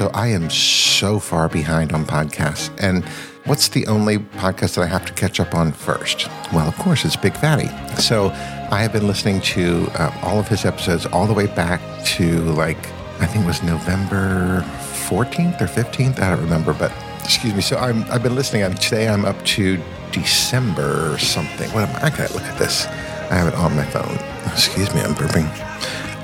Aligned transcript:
So 0.00 0.10
I 0.14 0.28
am 0.28 0.48
so 0.48 1.18
far 1.18 1.46
behind 1.50 1.92
on 1.92 2.06
podcasts. 2.06 2.70
And 2.82 3.04
what's 3.44 3.68
the 3.68 3.86
only 3.86 4.16
podcast 4.16 4.76
that 4.76 4.80
I 4.80 4.86
have 4.86 5.04
to 5.04 5.12
catch 5.12 5.40
up 5.40 5.54
on 5.54 5.72
first? 5.72 6.26
Well, 6.54 6.66
of 6.66 6.74
course, 6.76 7.04
it's 7.04 7.16
Big 7.16 7.36
Fatty. 7.36 7.68
So 8.00 8.30
I 8.70 8.80
have 8.80 8.94
been 8.94 9.06
listening 9.06 9.42
to 9.42 9.88
uh, 9.96 10.18
all 10.22 10.38
of 10.38 10.48
his 10.48 10.64
episodes 10.64 11.04
all 11.04 11.26
the 11.26 11.34
way 11.34 11.48
back 11.48 11.82
to 12.16 12.40
like, 12.52 12.78
I 13.20 13.26
think 13.26 13.44
it 13.44 13.46
was 13.46 13.62
November 13.62 14.62
14th 15.10 15.60
or 15.60 15.66
15th. 15.66 16.18
I 16.18 16.30
don't 16.30 16.40
remember, 16.40 16.72
but 16.72 16.90
excuse 17.22 17.52
me. 17.52 17.60
So 17.60 17.76
I'm, 17.76 18.10
I've 18.10 18.22
been 18.22 18.36
listening. 18.36 18.62
And 18.62 18.80
today 18.80 19.06
I'm 19.06 19.26
up 19.26 19.44
to 19.56 19.78
December 20.12 21.12
or 21.12 21.18
something. 21.18 21.68
What 21.72 21.86
am 21.86 21.94
I? 21.96 22.06
I 22.06 22.08
gotta 22.08 22.32
look 22.32 22.44
at 22.44 22.58
this. 22.58 22.86
I 22.86 23.34
have 23.34 23.48
it 23.48 23.54
on 23.54 23.76
my 23.76 23.84
phone. 23.84 24.16
Excuse 24.50 24.94
me, 24.94 25.02
I'm 25.02 25.14
burping. 25.14 25.44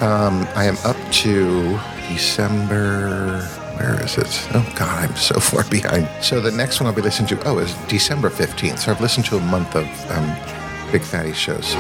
Um, 0.01 0.49
I 0.55 0.65
am 0.65 0.79
up 0.83 0.97
to 1.13 1.79
December. 2.09 3.47
Where 3.77 4.03
is 4.03 4.17
it? 4.19 4.49
Oh 4.55 4.73
God, 4.77 5.11
I'm 5.11 5.17
so 5.17 5.39
far 5.41 5.65
behind. 5.65 6.09
So 6.23 6.41
the 6.41 6.51
next 6.51 6.81
one 6.81 6.87
I'll 6.87 6.95
be 6.95 7.03
listening 7.03 7.29
to, 7.29 7.49
oh, 7.49 7.59
is 7.59 7.75
December 7.89 8.31
15th. 8.31 8.79
So 8.79 8.91
I've 8.91 9.01
listened 9.01 9.27
to 9.27 9.37
a 9.37 9.41
month 9.41 9.75
of 9.75 9.87
um, 10.11 10.37
Big 10.91 11.03
Fatty 11.03 11.33
shows. 11.33 11.75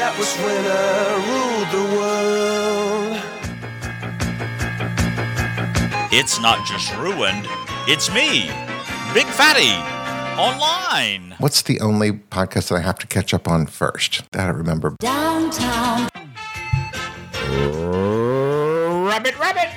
That 0.00 0.16
was 0.16 0.32
when 0.38 0.64
I 0.66 1.18
ruled 1.28 1.70
the 1.76 1.84
world. 1.96 3.20
It's 6.12 6.40
not 6.40 6.64
just 6.66 6.96
ruined, 6.96 7.46
it's 7.86 8.08
me, 8.10 8.50
Big 9.12 9.26
Fatty, 9.26 9.74
online. 10.40 11.34
What's 11.38 11.62
the 11.62 11.80
only 11.80 12.12
podcast 12.12 12.68
that 12.68 12.76
I 12.76 12.80
have 12.80 12.98
to 13.00 13.06
catch 13.06 13.34
up 13.34 13.46
on 13.46 13.66
first? 13.66 14.22
That 14.32 14.46
I 14.48 14.50
remember. 14.50 14.96
Downtown. 14.98 16.08
Rabbit, 19.06 19.38
rabbit. 19.38 19.68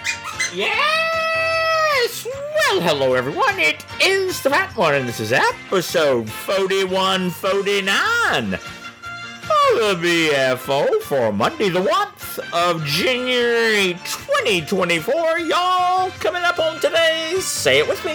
Yes. 0.54 2.26
Well, 2.26 2.82
hello 2.82 3.14
everyone. 3.14 3.60
It 3.60 3.86
is 4.02 4.42
the 4.42 4.50
Fat 4.50 4.76
One, 4.78 4.96
and 4.96 5.08
this 5.08 5.20
is 5.20 5.32
episode 5.34 6.30
4149 6.30 8.54
of 8.54 10.02
the 10.02 10.30
BFO 10.32 11.02
for 11.02 11.32
Monday, 11.34 11.70
the 11.70 11.82
1st 11.82 12.40
of 12.54 12.84
January 12.86 13.94
2024. 13.94 15.40
Y'all 15.40 16.10
coming 16.20 16.44
up 16.44 16.60
on 16.60 16.80
today's 16.80 17.46
Say 17.46 17.80
It 17.80 17.88
With 17.88 18.04
Me. 18.06 18.14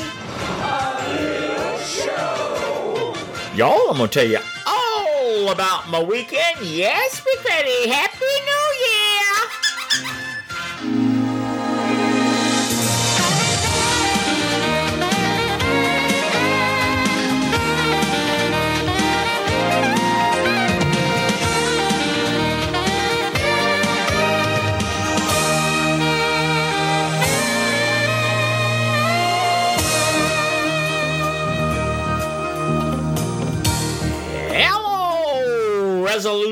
Y'all, 3.59 3.91
I'm 3.91 3.97
gonna 3.97 4.07
tell 4.07 4.25
you 4.25 4.39
all 4.69 5.51
about 5.51 5.89
my 5.89 6.01
weekend. 6.01 6.61
Yes, 6.63 7.21
Big 7.25 7.39
Fatty. 7.41 7.89
Happy 7.89 8.25
New 8.47 8.68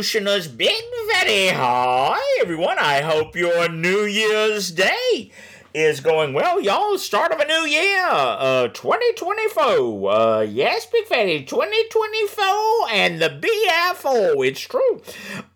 resolutioners, 0.07 0.57
Big 0.57 0.85
Fatty. 1.11 1.49
Hi, 1.49 2.39
everyone. 2.41 2.79
I 2.79 3.01
hope 3.01 3.35
your 3.35 3.69
New 3.69 4.05
Year's 4.05 4.71
Day 4.71 5.33
is 5.75 5.99
going 5.99 6.33
well, 6.33 6.61
y'all. 6.61 6.97
Start 6.97 7.33
of 7.33 7.41
a 7.41 7.47
new 7.47 7.67
year, 7.67 8.07
uh, 8.09 8.69
2024. 8.69 10.11
Uh, 10.11 10.41
yes, 10.43 10.87
Big 10.87 11.07
Fatty, 11.07 11.45
2024, 11.45 12.45
and 12.93 13.21
the 13.21 13.31
BFO. 13.31 14.47
It's 14.47 14.61
true. 14.61 15.03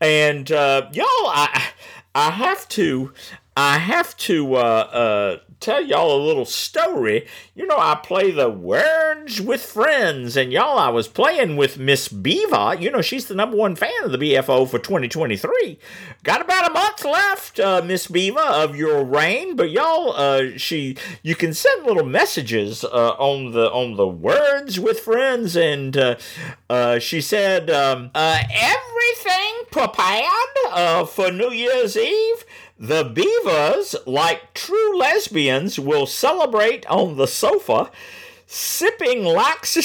And 0.01 0.51
uh, 0.51 0.89
y'all, 0.93 1.07
I, 1.07 1.69
I 2.17 2.31
have 2.31 2.69
to, 2.71 3.13
I 3.57 3.79
have 3.79 4.17
to, 4.19 4.57
uh, 4.57 4.59
uh, 4.59 5.37
tell 5.61 5.83
y'all 5.83 6.17
a 6.17 6.25
little 6.25 6.47
story. 6.47 7.27
You 7.55 7.67
know, 7.67 7.77
I 7.77 7.95
play 7.95 8.31
the 8.31 8.49
Words 8.49 9.41
with 9.41 9.63
Friends, 9.63 10.37
and 10.37 10.53
y'all, 10.53 10.79
I 10.79 10.89
was 10.89 11.07
playing 11.07 11.57
with 11.57 11.79
Miss 11.79 12.09
Beaver. 12.09 12.77
You 12.81 12.91
know, 12.91 13.03
she's 13.03 13.27
the 13.27 13.35
number 13.35 13.57
one 13.57 13.77
fan 13.77 13.93
of 14.03 14.13
the 14.13 14.19
BFO 14.19 14.69
for 14.69 14.79
2023. 14.79 15.79
Got 16.23 16.41
about 16.41 16.71
a 16.71 16.73
month 16.73 17.05
left, 17.05 17.61
uh, 17.61 17.83
Miss 17.85 18.07
Beaver, 18.07 18.41
of 18.41 18.75
your 18.75 19.05
reign, 19.05 19.55
but 19.55 19.71
y'all, 19.71 20.13
uh, 20.13 20.57
she, 20.57 20.97
you 21.23 21.35
can 21.35 21.53
send 21.53 21.85
little 21.85 22.07
messages 22.07 22.83
uh, 22.83 23.15
on 23.19 23.53
the 23.53 23.71
on 23.71 23.97
the 23.97 24.09
Words 24.09 24.81
with 24.81 25.01
Friends, 25.01 25.57
and 25.57 25.97
uh, 25.97 26.17
uh, 26.71 26.99
she 26.99 27.21
said, 27.21 27.71
um, 27.71 28.11
uh, 28.15 28.41
everything 28.51 29.55
prepared 29.71 31.09
for 31.09 31.31
New 31.31 31.51
Year's 31.51 31.97
Eve. 31.97 32.45
The 32.83 33.05
Beavers, 33.05 33.95
like 34.07 34.55
true 34.55 34.97
lesbians, 34.97 35.79
will 35.79 36.07
celebrate 36.07 36.87
on 36.87 37.19
the 37.19 37.27
sofa, 37.27 37.91
sipping 38.47 39.23
lax- 39.23 39.77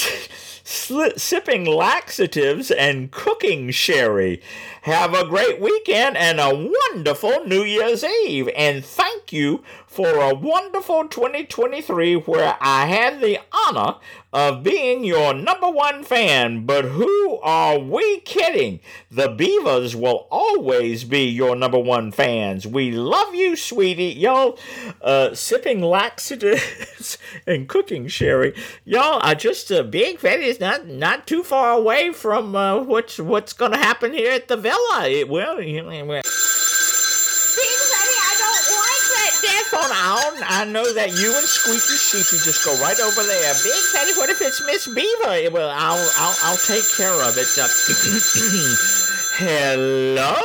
sli- 0.66 1.18
sipping 1.18 1.66
laxatives 1.66 2.72
and 2.72 3.12
cooking 3.12 3.70
sherry. 3.70 4.42
Have 4.82 5.14
a 5.14 5.28
great 5.28 5.62
weekend 5.62 6.18
and 6.18 6.40
a 6.40 6.54
wonderful 6.54 7.46
New 7.46 7.64
Year's 7.64 8.04
Eve. 8.04 8.50
And 8.56 8.84
thank 8.84 9.32
you 9.32 9.64
for 9.88 10.20
a 10.20 10.36
wonderful 10.36 11.08
2023 11.08 12.16
where 12.16 12.58
I 12.60 12.88
had 12.88 13.22
the 13.22 13.40
honor 13.54 13.96
of 14.34 14.64
being 14.64 15.06
your 15.06 15.34
number 15.34 15.70
one 15.70 16.04
fan. 16.04 16.66
But 16.66 16.86
who 16.86 17.40
are 17.40 17.80
we 17.80 18.20
kidding? 18.20 18.82
The 19.10 19.30
Beavers 19.30 19.96
will 19.96 20.28
always 20.30 21.06
be 21.06 21.24
your 21.24 21.56
number 21.56 21.80
one 21.80 22.12
fans. 22.12 22.68
We 22.68 22.92
love 22.92 23.34
you, 23.34 23.56
sweetie. 23.56 24.14
Y'all, 24.14 24.60
uh, 25.02 25.34
sipping 25.34 25.82
laxatives 25.82 27.18
and 27.48 27.70
cooking 27.70 28.08
sherry. 28.08 28.54
Y'all, 28.84 29.22
are 29.24 29.36
just, 29.36 29.72
a 29.72 29.84
Big 29.84 30.20
Fatty 30.20 30.55
is 30.56 30.62
not, 30.62 30.88
not 30.88 31.28
too 31.28 31.44
far 31.44 31.74
away 31.74 32.12
from 32.12 32.56
uh, 32.56 32.82
what's, 32.82 33.20
what's 33.20 33.54
going 33.54 33.72
to 33.72 33.78
happen 33.78 34.14
here 34.14 34.32
at 34.32 34.48
the 34.48 34.58
villa. 34.58 35.08
It, 35.08 35.30
well, 35.30 35.62
you 35.62 35.82
know, 35.82 35.90
well, 36.06 36.22
Big 36.22 37.76
Fatty, 37.92 38.16
I 38.16 38.34
don't 38.40 38.66
like 38.80 39.06
that 39.16 39.34
death 39.42 39.74
on 39.74 39.92
on. 39.92 40.44
I 40.48 40.66
know 40.66 40.94
that 40.94 41.10
you 41.20 41.36
and 41.36 41.46
Squeaky 41.46 41.98
Sheepy 41.98 42.38
just 42.44 42.64
go 42.66 42.76
right 42.82 43.00
over 43.00 43.24
there. 43.24 43.54
Big 43.64 43.84
Fatty, 43.92 44.14
what 44.18 44.30
if 44.30 44.42
it's 44.42 44.66
Miss 44.66 44.88
Beaver? 44.88 45.52
Well, 45.54 45.70
I'll 45.70 46.10
I'll, 46.18 46.36
I'll 46.44 46.58
take 46.58 46.86
care 46.96 47.14
of 47.24 47.38
it. 47.38 47.48
Uh, 47.58 47.68
hello. 49.38 50.36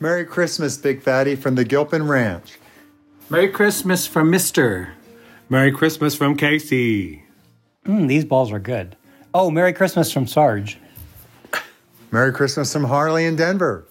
Merry 0.00 0.24
Christmas, 0.24 0.76
Big 0.76 1.02
Fatty, 1.02 1.36
from 1.36 1.54
the 1.54 1.64
Gilpin 1.64 2.06
Ranch. 2.06 2.58
Merry 3.28 3.48
Christmas 3.48 4.06
from 4.06 4.30
Mister. 4.30 4.94
Merry 5.48 5.72
Christmas 5.72 6.14
from 6.14 6.36
Casey. 6.36 7.24
Mm, 7.86 8.08
these 8.08 8.24
balls 8.24 8.52
are 8.52 8.58
good. 8.58 8.96
Oh, 9.32 9.50
Merry 9.50 9.72
Christmas 9.72 10.12
from 10.12 10.26
Sarge. 10.26 10.78
Merry 12.10 12.32
Christmas 12.32 12.72
from 12.72 12.84
Harley 12.84 13.24
in 13.24 13.36
Denver. 13.36 13.86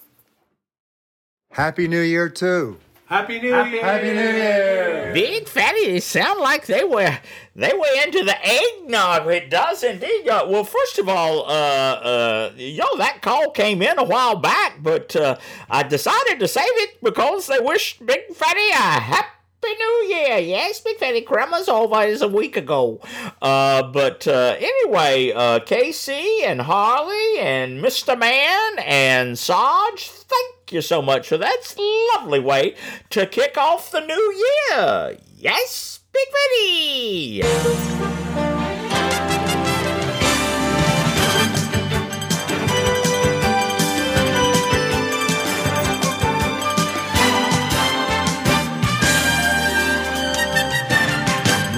Happy 1.50 1.88
New 1.88 2.00
Year, 2.02 2.28
too. 2.28 2.78
Happy 3.06 3.40
New 3.40 3.48
Year. 3.48 3.82
Happy 3.82 4.06
New 4.12 4.20
Year. 4.20 5.10
Big 5.12 5.48
Fatty, 5.48 5.98
sound 5.98 6.38
like 6.38 6.66
they 6.66 6.84
were 6.84 7.18
they 7.56 7.72
were 7.72 8.04
into 8.04 8.22
the 8.22 8.36
eggnog. 8.40 9.26
It 9.26 9.50
does 9.50 9.82
indeed. 9.82 10.28
Uh, 10.28 10.46
well, 10.48 10.62
first 10.62 11.00
of 11.00 11.08
all, 11.08 11.40
uh, 11.46 11.48
uh, 11.50 12.52
yo, 12.56 12.84
that 12.98 13.20
call 13.20 13.50
came 13.50 13.82
in 13.82 13.98
a 13.98 14.04
while 14.04 14.36
back, 14.36 14.80
but 14.80 15.16
uh, 15.16 15.36
I 15.68 15.82
decided 15.82 16.38
to 16.38 16.46
save 16.46 16.62
it 16.68 17.02
because 17.02 17.48
they 17.48 17.58
wished 17.58 18.06
Big 18.06 18.28
Fatty 18.32 18.68
a 18.70 18.74
happy. 18.76 19.26
New 19.68 20.06
Year, 20.08 20.38
yes, 20.38 20.80
Big 20.80 20.96
Fatty 20.98 21.20
Grandma's 21.20 21.68
always 21.68 22.22
a 22.22 22.28
week 22.28 22.56
ago. 22.56 23.00
Uh, 23.42 23.82
but 23.82 24.26
uh, 24.26 24.56
anyway, 24.58 25.32
uh, 25.32 25.60
KC 25.60 26.42
and 26.44 26.62
Harley 26.62 27.38
and 27.38 27.82
Mr. 27.82 28.18
Man 28.18 28.78
and 28.78 29.38
Sarge, 29.38 30.08
thank 30.10 30.72
you 30.72 30.80
so 30.80 31.02
much 31.02 31.28
for 31.28 31.36
that. 31.38 31.74
Lovely 32.16 32.40
way 32.40 32.74
to 33.10 33.26
kick 33.26 33.56
off 33.58 33.90
the 33.90 34.00
new 34.00 34.44
year. 34.72 35.18
Yes, 35.36 36.00
Big 36.12 37.42
Fatty. 37.42 38.59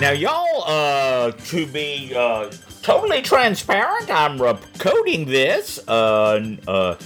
Now, 0.02 0.10
y'all, 0.10 0.64
uh, 0.66 1.30
to 1.30 1.64
be 1.64 2.12
uh, 2.12 2.50
totally 2.82 3.22
transparent, 3.22 4.10
I'm 4.10 4.42
recording 4.42 5.26
this 5.26 5.78
uh, 5.86 6.56
uh, 6.66 6.96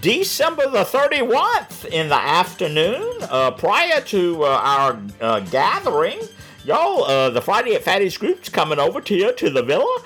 December 0.00 0.62
the 0.70 0.84
31st 0.84 1.84
in 1.90 2.08
the 2.08 2.14
afternoon, 2.14 3.18
uh, 3.28 3.50
prior 3.50 4.00
to 4.00 4.44
uh, 4.44 4.46
our 4.48 4.98
uh, 5.20 5.40
gathering. 5.40 6.20
Y'all, 6.68 7.02
uh, 7.04 7.30
the 7.30 7.40
Friday 7.40 7.74
at 7.76 7.82
Fatty's 7.82 8.18
group's 8.18 8.50
coming 8.50 8.78
over 8.78 9.00
to 9.00 9.14
you 9.14 9.32
to 9.32 9.48
the 9.48 9.62
villa. 9.62 10.02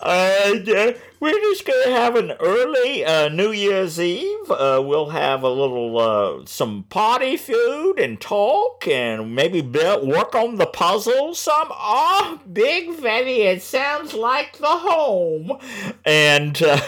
And 0.00 0.66
uh, 0.66 0.94
we're 1.20 1.38
just 1.38 1.66
going 1.66 1.88
to 1.88 1.92
have 1.92 2.16
an 2.16 2.30
early 2.40 3.04
uh, 3.04 3.28
New 3.28 3.50
Year's 3.50 4.00
Eve. 4.00 4.50
Uh, 4.50 4.82
we'll 4.82 5.10
have 5.10 5.42
a 5.42 5.50
little, 5.50 5.98
uh, 5.98 6.46
some 6.46 6.84
party 6.84 7.36
food 7.36 7.98
and 7.98 8.18
talk 8.18 8.88
and 8.88 9.34
maybe 9.34 9.60
build, 9.60 10.08
work 10.08 10.34
on 10.34 10.54
the 10.54 10.64
puzzle 10.64 11.34
some. 11.34 11.68
Oh, 11.70 12.40
Big 12.50 13.02
Betty, 13.02 13.42
it 13.42 13.60
sounds 13.60 14.14
like 14.14 14.56
the 14.56 14.68
home. 14.68 15.52
And. 16.06 16.62
Uh, 16.62 16.80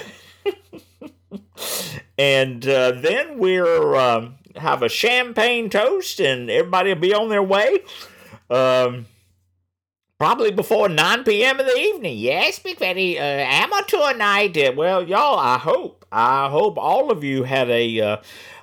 and 2.19 2.63
then 2.63 3.37
we're 3.37 3.95
um, 3.95 4.37
have 4.57 4.83
a 4.83 4.89
champagne 4.89 5.69
toast, 5.69 6.19
and 6.19 6.49
everybody 6.49 6.95
will 6.95 7.01
be 7.01 7.13
on 7.13 7.29
their 7.29 7.43
way. 7.43 7.81
Um, 8.49 9.05
probably 10.19 10.51
before 10.51 10.89
9 10.89 11.25
p.m. 11.25 11.61
in 11.61 11.67
the 11.67 11.77
evening. 11.77 12.19
Yes, 12.19 12.59
Big 12.59 12.79
Fatty, 12.79 13.19
uh, 13.19 13.23
amateur 13.23 14.15
night. 14.15 14.57
Uh, 14.59 14.73
well, 14.77 15.03
y'all, 15.03 15.39
I 15.39 15.59
hope, 15.59 16.05
I 16.11 16.49
hope 16.49 16.77
all 16.77 17.11
of 17.13 17.23
you 17.23 17.45
had 17.45 17.71
a 17.71 18.01
uh, 18.01 18.17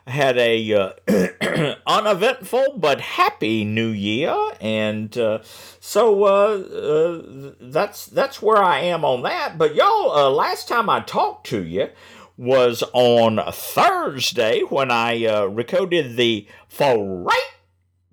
had 0.06 0.38
a 0.38 0.74
uh, 0.74 1.76
uneventful 1.88 2.76
but 2.78 3.02
happy 3.02 3.64
New 3.64 3.88
Year, 3.88 4.36
and 4.60 5.18
uh, 5.18 5.40
so 5.80 6.26
uh, 6.26 6.58
uh, 6.58 7.54
that's 7.62 8.06
that's 8.08 8.42
where 8.42 8.62
I 8.62 8.82
am 8.82 9.06
on 9.06 9.24
that. 9.24 9.58
But 9.58 9.76
y'all, 9.76 10.12
uh, 10.12 10.30
last 10.30 10.68
time 10.68 10.90
I 10.90 11.00
talked 11.00 11.48
to 11.48 11.64
you 11.64 11.90
was 12.38 12.84
on 12.92 13.40
Thursday 13.52 14.60
when 14.62 14.92
I 14.92 15.26
uh, 15.26 15.46
recorded 15.46 16.18
the 16.18 16.48
Fright 16.68 17.55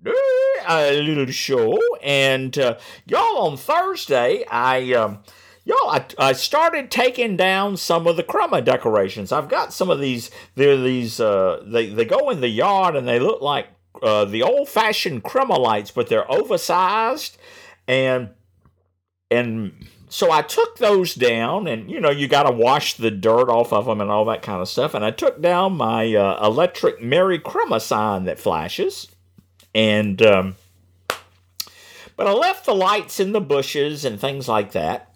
a 0.05 1.01
little 1.01 1.27
show, 1.27 1.79
and 2.01 2.57
uh, 2.57 2.77
y'all 3.05 3.47
on 3.47 3.57
Thursday 3.57 4.45
I. 4.49 4.93
Um, 4.93 5.19
Y'all, 5.65 5.91
I, 5.91 6.05
I 6.17 6.33
started 6.33 6.91
taking 6.91 7.37
down 7.37 7.77
some 7.77 8.05
of 8.05 8.17
the 8.17 8.23
Chrima 8.23 8.61
decorations. 8.65 9.31
I've 9.31 9.47
got 9.47 9.71
some 9.71 9.89
of 9.89 10.01
these. 10.01 10.29
They're 10.55 10.75
these. 10.75 11.21
Uh, 11.21 11.63
they 11.65 11.85
they 11.85 12.03
go 12.03 12.29
in 12.31 12.41
the 12.41 12.49
yard 12.49 12.97
and 12.97 13.07
they 13.07 13.17
look 13.17 13.41
like 13.41 13.67
uh, 14.01 14.25
the 14.25 14.43
old 14.43 14.67
fashioned 14.67 15.23
Chrima 15.23 15.57
lights, 15.57 15.89
but 15.89 16.09
they're 16.09 16.29
oversized, 16.29 17.37
and 17.87 18.31
and 19.31 19.71
so 20.09 20.31
I 20.31 20.43
took 20.43 20.77
those 20.77 21.15
down, 21.15 21.65
and 21.65 21.89
you 21.89 21.99
know, 21.99 22.11
you 22.11 22.27
got 22.27 22.43
to 22.43 22.51
wash 22.51 22.95
the 22.95 23.09
dirt 23.09 23.49
off 23.49 23.73
of 23.73 23.85
them 23.85 23.99
and 23.99 24.11
all 24.11 24.25
that 24.25 24.43
kind 24.43 24.61
of 24.61 24.69
stuff. 24.69 24.93
And 24.93 25.03
I 25.03 25.09
took 25.09 25.41
down 25.41 25.73
my 25.73 26.13
uh, 26.13 26.45
electric 26.45 27.01
Merry 27.01 27.39
Christmas 27.39 27.85
sign 27.85 28.25
that 28.25 28.37
flashes, 28.37 29.07
and 29.73 30.21
um, 30.21 30.55
but 32.15 32.27
I 32.27 32.31
left 32.31 32.65
the 32.65 32.75
lights 32.75 33.19
in 33.19 33.31
the 33.31 33.41
bushes 33.41 34.05
and 34.05 34.19
things 34.19 34.47
like 34.47 34.71
that. 34.73 35.09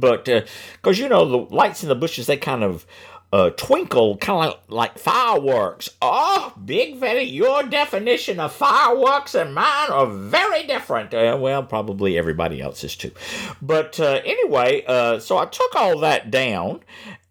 but 0.00 0.24
because 0.24 1.00
uh, 1.00 1.02
you 1.02 1.08
know 1.08 1.24
the 1.24 1.54
lights 1.54 1.82
in 1.82 1.88
the 1.88 1.94
bushes, 1.94 2.26
they 2.26 2.36
kind 2.36 2.64
of 2.64 2.86
uh, 3.32 3.50
twinkle, 3.50 4.16
kind 4.16 4.52
of 4.52 4.58
like, 4.68 4.94
like 4.94 4.98
fireworks. 4.98 5.90
Oh, 6.00 6.52
Big 6.64 6.98
Betty, 6.98 7.24
your 7.24 7.62
definition 7.62 8.40
of 8.40 8.52
fireworks 8.52 9.34
and 9.34 9.54
mine 9.54 9.90
are 9.90 10.06
very 10.06 10.66
different. 10.66 11.12
Uh, 11.12 11.36
well, 11.38 11.62
probably 11.62 12.16
everybody 12.16 12.60
else's 12.60 12.96
too. 12.96 13.12
But 13.60 14.00
uh, 14.00 14.20
anyway, 14.24 14.82
uh, 14.86 15.18
so 15.18 15.36
I 15.36 15.46
took 15.46 15.76
all 15.76 15.98
that 16.00 16.30
down, 16.30 16.80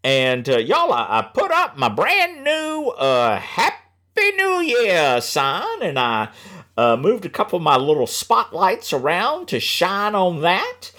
and 0.03 0.47
uh, 0.47 0.57
y'all, 0.57 0.93
I, 0.93 1.19
I, 1.19 1.21
put 1.33 1.51
up 1.51 1.77
my 1.77 1.89
brand 1.89 2.43
new 2.43 2.89
uh, 2.97 3.39
Happy 3.39 3.76
New 4.35 4.61
Year 4.61 5.21
sign, 5.21 5.81
and 5.81 5.97
I 5.99 6.29
moved 6.77 7.25
a 7.25 7.29
couple 7.29 7.57
of 7.57 7.63
my 7.63 7.77
little 7.77 8.07
spotlights 8.07 8.93
around 8.93 9.47
to 9.49 9.59
shine 9.59 10.15
on 10.15 10.41
that. 10.41 10.91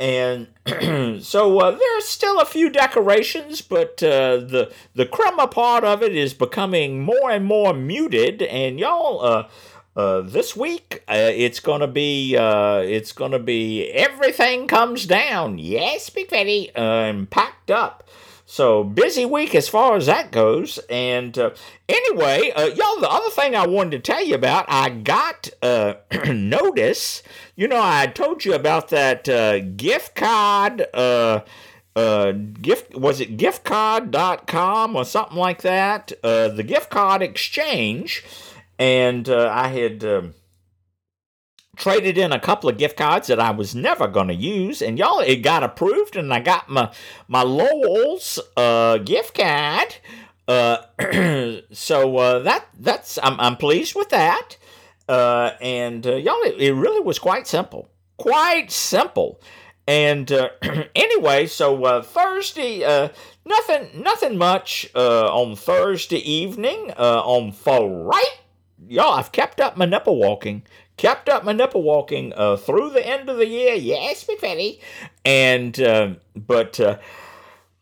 And 0.00 0.48
so 1.22 1.60
uh, 1.60 1.70
there's 1.72 2.08
still 2.08 2.40
a 2.40 2.46
few 2.46 2.70
decorations, 2.70 3.60
but 3.60 4.02
uh, 4.02 4.38
the 4.38 4.72
the 4.94 5.04
Chrima 5.04 5.50
part 5.50 5.84
of 5.84 6.02
it 6.02 6.16
is 6.16 6.32
becoming 6.32 7.02
more 7.02 7.30
and 7.30 7.44
more 7.44 7.74
muted. 7.74 8.40
And 8.40 8.80
y'all, 8.80 9.20
uh, 9.22 9.48
uh 9.94 10.22
this 10.22 10.56
week 10.56 11.04
uh, 11.06 11.30
it's 11.34 11.60
gonna 11.60 11.86
be 11.86 12.34
uh, 12.34 12.78
it's 12.78 13.12
gonna 13.12 13.38
be 13.38 13.90
everything 13.90 14.66
comes 14.66 15.04
down. 15.04 15.58
Yes, 15.58 16.08
Big 16.08 16.30
Betty, 16.30 16.70
and 16.74 17.28
packed 17.28 17.70
up. 17.70 18.08
So 18.50 18.82
busy 18.82 19.24
week 19.24 19.54
as 19.54 19.68
far 19.68 19.94
as 19.94 20.06
that 20.06 20.32
goes. 20.32 20.80
And 20.90 21.38
uh, 21.38 21.50
anyway, 21.88 22.50
uh, 22.50 22.64
y'all, 22.66 22.98
the 22.98 23.08
other 23.08 23.30
thing 23.30 23.54
I 23.54 23.64
wanted 23.64 23.92
to 23.92 23.98
tell 24.00 24.24
you 24.24 24.34
about, 24.34 24.64
I 24.66 24.90
got 24.90 25.50
uh, 25.62 25.94
notice. 26.26 27.22
You 27.54 27.68
know, 27.68 27.80
I 27.80 28.08
told 28.08 28.44
you 28.44 28.54
about 28.54 28.88
that 28.88 29.28
uh, 29.28 29.60
gift 29.60 30.16
card. 30.16 30.84
Uh, 30.92 31.42
uh, 31.94 32.32
gift 32.32 32.96
was 32.96 33.20
it 33.20 33.36
giftcard.com 33.36 34.96
or 34.96 35.04
something 35.04 35.38
like 35.38 35.62
that? 35.62 36.12
the 36.20 36.64
gift 36.66 36.90
card 36.90 37.22
exchange, 37.22 38.24
and 38.80 39.28
I 39.28 39.68
had. 39.68 40.04
Um, 40.04 40.34
traded 41.80 42.18
in 42.18 42.30
a 42.30 42.38
couple 42.38 42.68
of 42.68 42.76
gift 42.78 42.96
cards 42.96 43.26
that 43.28 43.40
I 43.40 43.50
was 43.50 43.74
never 43.74 44.06
going 44.06 44.28
to 44.28 44.34
use, 44.34 44.82
and 44.82 44.98
y'all, 44.98 45.20
it 45.20 45.36
got 45.36 45.64
approved, 45.64 46.14
and 46.14 46.32
I 46.32 46.40
got 46.40 46.68
my 46.68 46.92
my 47.26 47.42
Lowe's 47.42 48.38
uh, 48.56 48.98
gift 48.98 49.34
card. 49.34 49.96
Uh, 50.46 50.82
so 51.72 52.16
uh, 52.18 52.38
that 52.40 52.66
that's 52.78 53.18
I'm 53.22 53.40
I'm 53.40 53.56
pleased 53.56 53.96
with 53.96 54.10
that, 54.10 54.56
uh, 55.08 55.52
and 55.60 56.06
uh, 56.06 56.16
y'all, 56.16 56.42
it, 56.42 56.60
it, 56.60 56.74
really 56.74 57.00
was 57.00 57.18
quite 57.18 57.46
simple, 57.46 57.88
quite 58.18 58.70
simple. 58.70 59.40
And 59.88 60.30
uh, 60.30 60.50
anyway, 60.94 61.46
so 61.46 62.02
Thursday, 62.02 62.80
nothing 63.44 64.02
nothing 64.02 64.36
much 64.36 64.94
on 64.94 65.56
Thursday 65.56 66.18
evening 66.30 66.92
on 66.92 67.52
Friday 67.52 68.40
y'all, 68.90 69.14
I've 69.14 69.32
kept 69.32 69.60
up 69.60 69.76
my 69.76 69.86
nipple 69.86 70.16
walking 70.16 70.62
kept 71.00 71.30
up 71.30 71.44
my 71.44 71.52
nipple 71.52 71.82
walking 71.82 72.34
uh, 72.36 72.56
through 72.56 72.90
the 72.90 73.06
end 73.06 73.30
of 73.30 73.38
the 73.38 73.46
year. 73.46 73.74
Yes, 73.74 74.22
Big 74.22 74.38
Fatty. 74.38 74.80
And, 75.24 75.80
uh, 75.80 76.14
but 76.36 76.78
uh, 76.78 76.98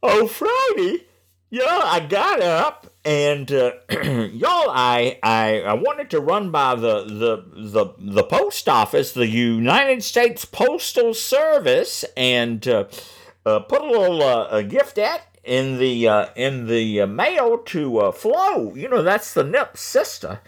on 0.03 0.29
Friday, 0.29 1.07
y'all, 1.51 1.65
I 1.67 2.07
got 2.09 2.41
up 2.41 2.87
and 3.05 3.51
uh, 3.51 3.73
y'all, 3.91 4.71
I, 4.71 5.19
I 5.23 5.63
I 5.63 5.73
wanted 5.73 6.11
to 6.11 6.21
run 6.21 6.51
by 6.51 6.75
the, 6.75 7.05
the 7.05 7.45
the 7.57 7.95
the 7.99 8.23
post 8.23 8.69
office, 8.69 9.13
the 9.13 9.27
United 9.27 10.05
States 10.05 10.45
Postal 10.45 11.15
Service, 11.15 12.05
and 12.17 12.69
uh, 12.69 12.85
uh, 13.47 13.61
put 13.61 13.81
a 13.81 13.91
little 13.91 14.23
uh, 14.23 14.49
a 14.51 14.63
gift 14.63 14.99
at 14.99 15.23
in 15.43 15.79
the 15.79 16.07
uh, 16.07 16.27
in 16.37 16.67
the 16.67 17.01
uh, 17.01 17.07
mail 17.07 17.59
to 17.59 18.13
Flo. 18.13 18.75
You 18.75 18.89
know 18.89 19.03
that's 19.03 19.33
the 19.33 19.45
NIP 19.45 19.77
sister, 19.79 20.41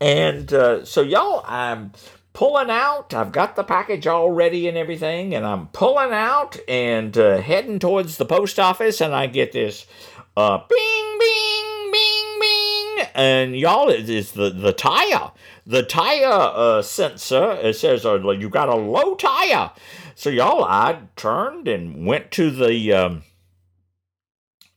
and 0.00 0.52
uh, 0.52 0.84
so, 0.84 1.02
y'all, 1.02 1.44
I'm 1.46 1.92
pulling 2.32 2.70
out. 2.70 3.14
I've 3.14 3.32
got 3.32 3.56
the 3.56 3.64
package 3.64 4.06
all 4.06 4.30
ready 4.30 4.68
and 4.68 4.78
everything, 4.78 5.34
and 5.34 5.44
I'm 5.44 5.66
pulling 5.68 6.12
out 6.12 6.56
and 6.68 7.16
uh, 7.18 7.40
heading 7.40 7.80
towards 7.80 8.16
the 8.16 8.24
post 8.24 8.60
office, 8.60 9.00
and 9.00 9.12
I 9.12 9.26
get 9.26 9.50
this 9.50 9.86
uh, 10.36 10.58
bing, 10.58 11.18
bing, 11.18 11.90
bing, 11.90 12.40
bing. 12.40 13.06
And 13.14 13.56
y'all, 13.56 13.88
it 13.88 14.08
is 14.08 14.32
the, 14.32 14.50
the 14.50 14.72
tire. 14.72 15.32
The 15.66 15.82
tire 15.82 16.26
uh, 16.26 16.82
sensor, 16.82 17.58
it 17.60 17.74
says 17.74 18.06
uh, 18.06 18.20
you 18.30 18.48
got 18.48 18.68
a 18.68 18.76
low 18.76 19.16
tire. 19.16 19.72
So, 20.14 20.30
y'all, 20.30 20.62
I 20.62 21.00
turned 21.16 21.66
and 21.66 22.06
went 22.06 22.30
to 22.32 22.50
the. 22.52 22.92
Um, 22.92 23.22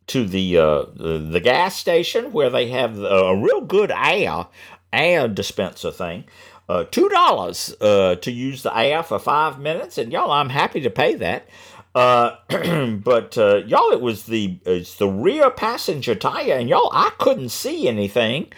to 0.07 0.25
the, 0.25 0.57
uh, 0.57 0.85
the, 0.93 1.19
the 1.19 1.39
gas 1.39 1.77
station 1.77 2.33
where 2.33 2.49
they 2.49 2.67
have 2.67 2.99
a 2.99 3.33
real 3.33 3.61
good 3.61 3.91
air 3.91 4.45
air 4.93 5.27
dispenser 5.27 5.91
thing. 5.91 6.25
Uh, 6.69 6.86
two 6.86 7.10
dollars 7.10 7.75
uh, 7.81 8.15
to 8.15 8.31
use 8.31 8.63
the 8.63 8.75
air 8.75 9.03
for 9.03 9.19
five 9.19 9.60
minutes, 9.60 9.98
and 9.98 10.12
y'all, 10.12 10.31
I'm 10.31 10.50
happy 10.50 10.79
to 10.81 10.89
pay 10.89 11.15
that. 11.15 11.48
Uh, 11.93 12.36
but 13.03 13.38
uh, 13.38 13.57
y'all, 13.65 13.91
it 13.91 14.01
was 14.01 14.25
the 14.25 14.57
it's 14.65 14.95
the 14.95 15.10
rear 15.10 15.50
passenger 15.50 16.15
tire, 16.15 16.53
and 16.53 16.69
y'all, 16.69 16.89
I 16.93 17.12
couldn't 17.17 17.50
see 17.50 17.88
anything, 17.88 18.53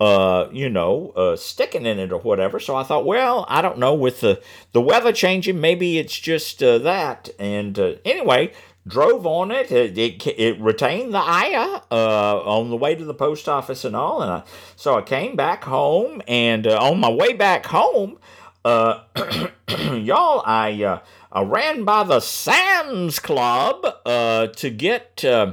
uh, 0.00 0.48
you 0.52 0.70
know, 0.70 1.10
uh, 1.10 1.36
sticking 1.36 1.84
in 1.84 1.98
it 1.98 2.12
or 2.12 2.20
whatever. 2.20 2.58
So 2.58 2.76
I 2.76 2.84
thought, 2.84 3.04
well, 3.04 3.44
I 3.48 3.60
don't 3.60 3.78
know, 3.78 3.94
with 3.94 4.20
the 4.20 4.40
the 4.72 4.80
weather 4.80 5.12
changing, 5.12 5.60
maybe 5.60 5.98
it's 5.98 6.18
just 6.18 6.62
uh, 6.62 6.78
that. 6.78 7.28
And 7.38 7.78
uh, 7.78 7.94
anyway, 8.04 8.52
drove 8.88 9.26
on 9.26 9.50
it. 9.50 9.70
It, 9.70 9.96
it, 9.98 10.26
it 10.26 10.60
retained 10.60 11.14
the 11.14 11.22
air 11.22 11.82
uh, 11.90 12.38
on 12.40 12.70
the 12.70 12.76
way 12.76 12.94
to 12.94 13.04
the 13.04 13.14
post 13.14 13.48
office 13.48 13.84
and 13.84 13.94
all. 13.94 14.22
And 14.22 14.32
I, 14.32 14.42
so 14.76 14.96
I 14.96 15.02
came 15.02 15.36
back 15.36 15.64
home, 15.64 16.22
and 16.26 16.66
uh, 16.66 16.78
on 16.78 16.98
my 16.98 17.10
way 17.10 17.34
back 17.34 17.66
home, 17.66 18.18
uh, 18.64 19.04
y'all, 19.92 20.42
I 20.44 20.82
uh, 20.82 21.00
I 21.30 21.42
ran 21.42 21.84
by 21.84 22.04
the 22.04 22.20
Sam's 22.20 23.18
Club 23.18 23.86
uh, 24.04 24.48
to 24.48 24.70
get 24.70 25.24
uh, 25.24 25.52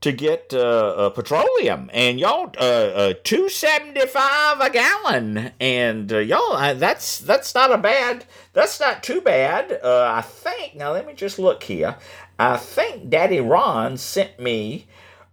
to 0.00 0.12
get 0.12 0.50
petroleum, 0.50 1.90
and 1.92 2.20
y'all 2.20 2.48
two 3.24 3.48
seventy 3.48 4.06
five 4.06 4.60
a 4.60 4.70
gallon, 4.70 5.52
and 5.60 6.10
y'all 6.10 6.52
uh, 6.52 6.74
that's 6.74 7.18
that's 7.18 7.54
not 7.54 7.72
a 7.72 7.78
bad 7.78 8.24
that's 8.52 8.78
not 8.78 9.02
too 9.02 9.20
bad. 9.20 9.80
I 9.82 10.22
think 10.22 10.76
now 10.76 10.92
let 10.92 11.06
me 11.06 11.14
just 11.14 11.38
look 11.38 11.62
here. 11.62 11.96
I 12.38 12.56
think 12.56 13.08
Daddy 13.10 13.40
Ron 13.40 13.96
sent 13.96 14.38
me. 14.38 14.86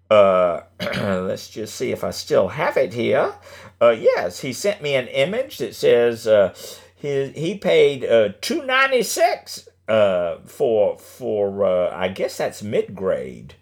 Uh, 0.10 0.62
let's 0.80 1.50
just 1.50 1.76
see 1.76 1.92
if 1.92 2.04
I 2.04 2.12
still 2.12 2.50
have 2.50 2.78
it 2.78 2.94
here. 2.94 3.34
Uh, 3.82 3.90
yes, 3.90 4.40
he 4.40 4.54
sent 4.54 4.82
me 4.82 4.96
an 4.96 5.08
image 5.08 5.58
that 5.58 5.76
says 5.76 6.28
uh, 6.28 6.54
he 6.96 7.30
he 7.30 7.58
paid 7.58 8.06
uh, 8.06 8.30
two 8.40 8.64
ninety 8.66 9.04
six 9.04 9.68
uh, 9.88 10.38
for 10.46 10.98
for 10.98 11.66
uh, 11.66 11.96
I 11.96 12.08
guess 12.08 12.38
that's 12.38 12.64
mid 12.64 12.96
grade. 12.96 13.56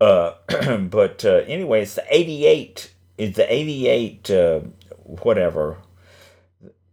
Uh, 0.00 0.34
but 0.90 1.24
uh, 1.24 1.42
anyway, 1.46 1.82
it's 1.82 1.94
the 1.94 2.04
88. 2.08 2.92
It's 3.18 3.36
the 3.36 3.50
88, 3.50 4.30
uh, 4.30 4.60
whatever, 5.04 5.78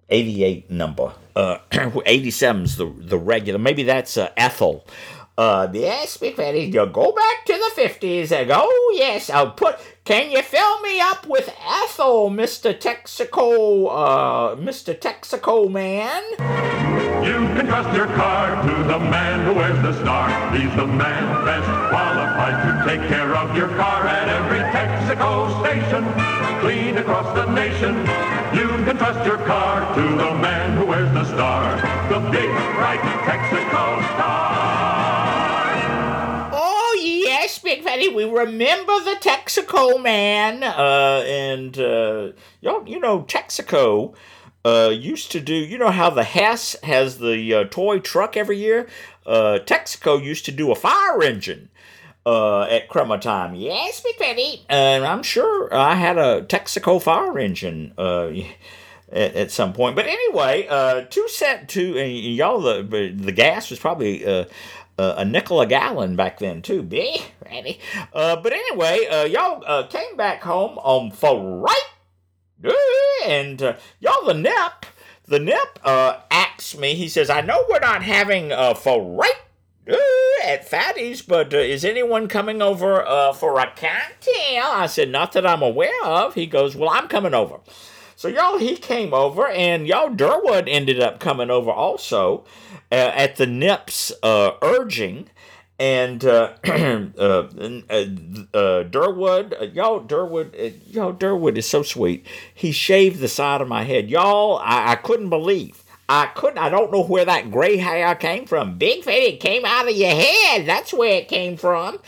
88 0.10 0.72
number. 0.72 1.14
Uh, 1.36 1.58
87's 1.72 2.78
the, 2.78 2.86
the 2.98 3.18
regular. 3.18 3.60
Maybe 3.60 3.84
that's 3.84 4.16
uh, 4.16 4.30
Ethel. 4.38 4.88
Uh, 5.36 5.68
yes, 5.74 6.18
Fatty, 6.18 6.66
you 6.66 6.86
go 6.86 7.12
back 7.12 7.46
to 7.46 7.54
the 7.54 7.82
50s 7.82 8.32
and 8.32 8.48
go, 8.48 8.62
oh, 8.63 8.96
yes, 8.96 9.32
I'll 9.32 9.50
put, 9.50 9.80
can 10.04 10.30
you 10.30 10.44
fill 10.44 10.80
me 10.82 11.02
up 11.02 11.25
with 11.25 11.52
Ethel, 11.66 12.30
Mr. 12.30 12.72
Texaco, 12.78 13.88
uh, 13.90 14.56
Mr. 14.58 14.94
Texaco 14.94 15.72
man? 15.72 16.22
You 17.25 17.48
can 17.58 17.66
trust 17.66 17.96
your 17.98 18.06
car 18.13 18.62
to 18.62 18.84
the 18.84 19.00
man 19.00 19.44
who 19.48 19.56
wears 19.56 19.82
the 19.82 20.00
star. 20.04 20.30
He's 20.56 20.75
the 20.75 20.86
man 20.86 21.46
best 21.46 21.66
qualified 21.90 22.58
to 22.68 22.86
take 22.86 23.10
care 23.10 23.36
of 23.36 23.58
your 23.58 23.70
car 23.70 24.06
at 24.06 24.30
every 24.30 24.60
Texaco 24.70 25.50
station. 25.66 26.04
Clean 26.62 26.98
across 26.98 27.34
the 27.36 27.52
nation. 27.52 27.96
You 28.54 28.68
can 28.86 28.98
trust 28.98 29.25
your 29.25 29.38
car 29.38 29.96
to 29.96 30.02
the 30.02 30.36
man 30.36 30.78
who 30.78 30.86
wears 30.86 31.12
the 31.13 31.25
star. 31.25 31.78
The 32.10 32.20
big, 32.30 32.50
bright 32.78 33.02
Texaco 33.25 34.04
star. 34.13 34.43
Fatty, 38.03 38.15
we 38.15 38.25
remember 38.25 39.00
the 39.00 39.15
Texaco 39.22 40.01
man, 40.01 40.63
uh, 40.63 41.24
and 41.25 41.77
uh, 41.77 42.31
y'all, 42.60 42.88
you 42.88 43.00
know 43.00 43.22
Texaco 43.24 44.13
uh, 44.65 44.91
used 44.93 45.31
to 45.31 45.39
do. 45.39 45.53
You 45.53 45.77
know 45.77 45.91
how 45.91 46.10
the 46.10 46.24
Hess 46.24 46.75
has 46.83 47.19
the 47.19 47.53
uh, 47.53 47.63
toy 47.65 48.00
truck 48.00 48.36
every 48.36 48.57
year. 48.57 48.88
Uh, 49.25 49.60
Texaco 49.65 50.22
used 50.22 50.45
to 50.45 50.51
do 50.51 50.72
a 50.72 50.75
fire 50.75 51.24
engine 51.24 51.69
uh, 52.25 52.63
at 52.63 52.89
Chrima 52.89 53.22
time. 53.22 53.55
Yes, 53.55 54.01
Big 54.01 54.15
Fatty, 54.15 54.65
and 54.69 55.05
I'm 55.05 55.24
sure 55.24 55.74
I 55.74 55.95
had 55.95 56.17
a 56.17 56.41
Texaco 56.43 57.01
fire 57.01 57.38
engine. 57.39 57.93
Uh, 57.98 58.31
at, 59.13 59.36
at 59.36 59.51
some 59.51 59.74
point. 59.74 59.95
But 59.95 60.07
anyway, 60.07 60.67
uh, 60.67 61.01
two 61.10 61.27
set 61.29 61.69
two, 61.69 61.98
and 61.98 62.17
y'all 62.17 62.60
the 62.60 63.13
the 63.15 63.31
gas 63.31 63.69
was 63.69 63.79
probably 63.79 64.25
uh, 64.25 64.45
uh, 64.98 65.16
a 65.18 65.26
nickel 65.26 65.62
a 65.62 65.66
gallon 65.66 66.16
back 66.16 66.40
then 66.40 66.62
too. 66.62 66.82
Be 66.84 67.22
ready. 67.46 67.80
Uh, 68.14 68.36
but 68.38 68.54
anyway, 68.54 69.06
uh, 69.08 69.26
y'all 69.26 69.64
uh, 69.66 69.88
came 69.88 70.16
back 70.16 70.42
home 70.44 70.78
on 70.80 71.12
right, 71.62 71.90
and 73.26 73.62
uh, 73.62 73.76
y'all 74.00 74.26
the 74.26 74.34
nip. 74.34 74.86
The 75.26 75.40
nip 75.40 75.80
uh, 75.84 76.20
asks 76.30 76.78
me. 76.78 76.96
He 76.96 77.08
says, 77.08 77.30
"I 77.30 77.42
know 77.42 77.66
we're 77.70 77.80
not 77.80 78.04
having 78.04 78.52
right." 79.00 79.34
uh, 79.90 79.96
At 80.46 80.68
Fatty's, 80.68 81.22
but 81.22 81.54
uh, 81.54 81.58
is 81.58 81.86
anyone 81.86 82.28
coming 82.28 82.62
over 82.62 83.02
uh, 83.06 83.34
for 83.34 83.60
a 83.60 83.66
cocktail? 83.68 84.64
I 84.66 84.88
said, 84.88 85.10
not 85.10 85.32
that 85.34 85.46
I'm 85.46 85.62
aware 85.62 86.04
of. 86.04 86.36
He 86.36 86.46
goes, 86.46 86.76
well, 86.76 86.90
I'm 86.90 87.08
coming 87.08 87.34
over. 87.34 87.60
So 88.24 88.30
y'all, 88.30 88.58
he 88.58 88.77
came 88.77 89.13
over, 89.13 89.50
and 89.50 89.86
y'all 89.86 90.10
Durwood 90.10 90.70
ended 90.70 91.01
up 91.01 91.20
coming 91.20 91.50
over 91.50 91.70
also 91.70 92.46
uh, 92.89 93.12
at 93.13 93.36
the 93.36 93.46
Nips 93.46 94.13
uh, 94.24 94.51
urging, 94.62 95.30
and 95.77 96.24
uh, 96.24 96.53
uh, 96.63 96.70
uh, 97.20 97.44
uh, 97.50 98.84
Durwood, 98.86 99.75
y'all 99.75 100.00
Durwood, 100.00 100.80
y'all 100.88 101.12
Durwood 101.12 101.58
is 101.58 101.68
so 101.68 101.84
sweet. 101.84 102.25
He 102.53 102.72
shaved 102.72 103.20
the 103.20 103.27
side 103.27 103.60
of 103.60 103.68
my 103.68 103.84
head, 103.84 104.10
y'all. 104.10 104.58
I, 104.63 104.94
I 104.94 104.96
couldn't 104.96 105.30
believe. 105.30 105.84
I 106.08 106.27
couldn't. 106.27 106.60
I 106.60 106.70
don't 106.70 106.94
know 106.94 107.03
where 107.03 107.25
that 107.25 107.51
gray 107.51 107.75
hair 107.75 108.15
came 108.15 108.46
from. 108.46 108.77
Big 108.77 109.03
fat, 109.03 109.15
it 109.15 109.42
came 109.42 109.65
out 109.65 109.89
of 109.89 109.98
your 109.98 110.15
head. 110.15 110.65
That's 110.65 110.94
where 110.94 111.18
it 111.18 111.27
came 111.27 111.58
from. 111.58 112.00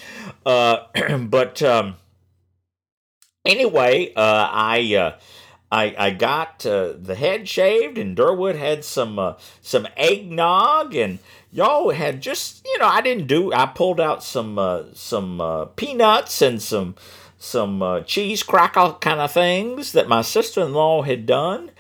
Uh, 0.46 0.78
but 1.20 1.62
um, 1.62 1.98
anyway, 3.44 4.14
uh, 4.16 4.48
I. 4.50 4.96
Uh, 4.96 5.20
I, 5.72 5.96
I 5.98 6.10
got 6.12 6.66
uh, 6.66 6.94
the 6.98 7.16
head 7.16 7.50
shaved, 7.50 7.98
and 7.98 8.16
Durwood 8.16 8.56
had 8.56 8.86
some 8.86 9.18
uh, 9.18 9.34
some 9.62 9.88
eggnog, 9.98 10.96
and 10.96 11.20
y'all 11.52 11.90
had 11.90 12.22
just 12.22 12.66
you 12.66 12.78
know 12.78 12.88
I 12.88 13.02
didn't 13.02 13.28
do 13.28 13.52
I 13.52 13.66
pulled 13.66 14.00
out 14.00 14.24
some 14.24 14.60
uh, 14.60 14.84
some 14.94 15.42
uh, 15.42 15.66
peanuts 15.66 16.42
and 16.42 16.62
some 16.62 16.96
some 17.38 17.82
uh, 17.82 18.02
cheese 18.02 18.44
crackle 18.44 18.94
kind 18.94 19.20
of 19.20 19.32
things 19.32 19.92
that 19.94 20.08
my 20.08 20.22
sister 20.22 20.62
in 20.62 20.74
law 20.74 21.02
had 21.02 21.26
done, 21.26 21.72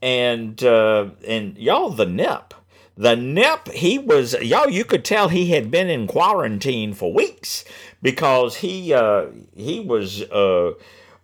and 0.00 0.62
uh, 0.62 1.10
and 1.26 1.58
y'all 1.58 1.90
the 1.90 2.06
nip. 2.06 2.54
The 2.94 3.16
nip, 3.16 3.68
he 3.68 3.98
was 3.98 4.34
y'all. 4.34 4.68
You 4.68 4.84
could 4.84 5.04
tell 5.04 5.28
he 5.28 5.50
had 5.50 5.70
been 5.70 5.88
in 5.90 6.06
quarantine 6.06 6.92
for 6.92 7.12
weeks 7.12 7.64
because 8.02 8.56
he 8.56 8.94
he 9.56 9.80
was 9.80 10.22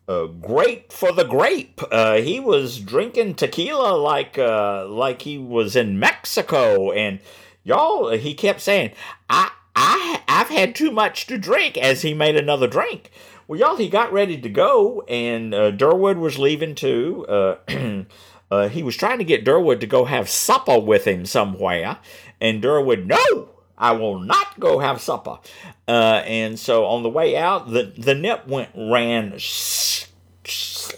uh, 0.09 0.27
great 0.27 0.93
for 0.93 1.13
the 1.13 1.25
grape. 1.25 1.81
Uh, 1.93 2.17
he 2.17 2.41
was 2.41 2.81
drinking 2.81 3.35
tequila 3.35 3.95
like 3.95 4.39
uh, 4.39 4.89
like 4.89 5.23
he 5.23 5.37
was 5.39 5.77
in 5.77 5.99
Mexico, 5.99 6.91
and 6.91 7.21
y'all, 7.63 8.11
he 8.11 8.35
kept 8.35 8.61
saying, 8.61 8.93
"I 9.29 9.51
I 9.77 10.23
I've 10.27 10.49
had 10.49 10.75
too 10.75 10.91
much 10.91 11.27
to 11.27 11.37
drink." 11.37 11.77
As 11.77 12.03
he 12.03 12.15
made 12.15 12.37
another 12.37 12.67
drink. 12.67 13.11
Well, 13.47 13.59
y'all, 13.59 13.77
he 13.77 13.89
got 13.89 14.13
ready 14.13 14.39
to 14.39 14.49
go, 14.51 15.03
and 15.09 15.55
uh, 15.55 15.71
Durwood 15.73 16.19
was 16.19 16.39
leaving 16.39 16.75
too. 16.75 17.25
Uh, 17.27 17.57
uh, 18.51 18.69
he 18.69 18.83
was 18.83 18.97
trying 18.97 19.19
to 19.19 19.25
get 19.25 19.45
Durwood 19.45 19.81
to 19.81 19.87
go 19.87 20.05
have 20.05 20.29
supper 20.29 20.79
with 20.79 21.07
him 21.07 21.25
somewhere, 21.25 21.99
and 22.43 22.63
Durwood, 22.63 23.07
no, 23.07 23.51
I 23.79 23.93
will 23.93 24.19
not 24.19 24.59
go 24.61 24.81
have 24.81 25.01
supper. 25.01 25.39
Uh, 25.87 26.23
and 26.27 26.59
so 26.59 26.85
on 26.85 27.03
the 27.03 27.09
way 27.09 27.37
out, 27.37 27.71
the 27.71 27.93
the 27.97 28.15
nip 28.15 28.47
went 28.47 28.71
ran 28.75 29.39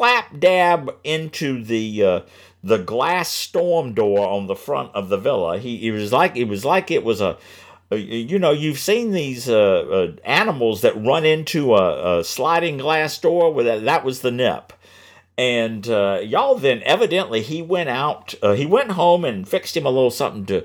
slap 0.00 0.40
dab 0.40 0.97
into 1.04 1.62
the 1.62 2.02
uh, 2.02 2.21
the 2.64 2.78
glass 2.78 3.28
storm 3.28 3.92
door 3.92 4.26
on 4.26 4.47
the 4.47 4.57
front 4.57 4.90
of 4.95 5.11
the 5.11 5.19
villa. 5.19 5.59
He 5.59 5.87
it 5.87 5.92
was 5.92 6.11
like 6.11 6.37
it 6.37 6.45
was 6.45 6.64
like 6.64 6.90
it 6.90 7.04
was 7.04 7.21
a. 7.21 7.37
You 7.92 8.38
know, 8.38 8.52
you've 8.52 8.78
seen 8.78 9.11
these 9.11 9.49
uh, 9.49 9.59
uh, 9.59 10.12
animals 10.23 10.83
that 10.83 10.95
run 11.04 11.25
into 11.25 11.75
a, 11.75 12.21
a 12.21 12.25
sliding 12.25 12.78
glass 12.78 13.19
door. 13.19 13.52
With 13.52 13.66
that, 13.66 13.85
that 13.85 14.04
was 14.04 14.21
the 14.21 14.30
nip 14.30 14.73
and 15.37 15.88
uh, 15.88 16.21
y'all 16.23 16.54
then 16.54 16.83
evidently 16.85 17.40
he 17.40 17.62
went 17.62 17.88
out 17.88 18.35
uh, 18.42 18.52
he 18.52 18.66
went 18.66 18.92
home 18.92 19.25
and 19.25 19.49
fixed 19.49 19.76
him 19.76 19.87
a 19.87 19.90
little 19.90 20.11
something 20.11 20.45
to 20.47 20.64